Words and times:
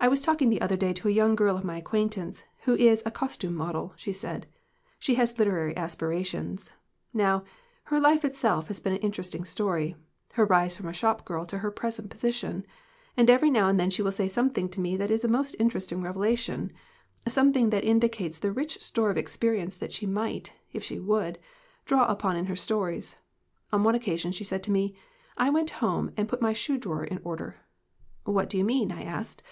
"I 0.00 0.06
was 0.06 0.22
talking 0.22 0.48
the 0.48 0.60
other 0.60 0.76
day 0.76 0.92
to 0.92 1.08
a 1.08 1.10
young 1.10 1.34
girl 1.34 1.56
of 1.56 1.64
my 1.64 1.76
acquaintance 1.78 2.44
who 2.66 2.76
is 2.76 3.02
a 3.04 3.10
costume 3.10 3.56
model," 3.56 3.94
she 3.96 4.12
said. 4.12 4.46
"She 5.00 5.16
has 5.16 5.36
literary 5.36 5.76
aspirations. 5.76 6.72
Now, 7.12 7.42
her 7.86 7.98
life 7.98 8.24
itself 8.24 8.68
has 8.68 8.78
been 8.78 8.92
an 8.92 9.00
interesting 9.00 9.44
story 9.44 9.96
her 10.34 10.44
rise 10.46 10.76
from 10.76 10.86
a 10.86 10.92
shopgirl 10.92 11.46
to 11.48 11.58
her 11.58 11.72
present 11.72 12.10
position. 12.10 12.64
And 13.16 13.28
every 13.28 13.50
now 13.50 13.66
and 13.66 13.78
then 13.80 13.90
she 13.90 14.00
will 14.02 14.12
say 14.12 14.28
something 14.28 14.68
to 14.68 14.80
me 14.80 14.96
that 14.96 15.10
is 15.10 15.24
a 15.24 15.28
most 15.28 15.56
interesting 15.58 16.00
revelation 16.00 16.70
something 17.26 17.70
that 17.70 17.82
indicates 17.82 18.38
the 18.38 18.52
rich 18.52 18.80
store 18.80 19.10
of 19.10 19.16
experience 19.18 19.74
that 19.74 19.92
she 19.92 20.06
might, 20.06 20.52
if 20.72 20.84
she 20.84 21.00
would, 21.00 21.40
draw 21.86 22.06
upon 22.06 22.36
in 22.36 22.46
her 22.46 22.54
stories. 22.56 23.16
On 23.72 23.82
one 23.82 23.96
occasion 23.96 24.30
she 24.30 24.44
said 24.44 24.62
to 24.62 24.70
me, 24.70 24.94
'I 25.38 25.50
went 25.50 25.70
home 25.82 26.12
and 26.16 26.28
put 26.28 26.40
my 26.40 26.52
shoe 26.52 26.78
drawer 26.78 27.02
in 27.02 27.20
order.' 27.24 27.56
"'What 28.22 28.48
do 28.48 28.56
you 28.56 28.62
mean?* 28.64 28.92
I 28.92 29.02
asked. 29.02 29.42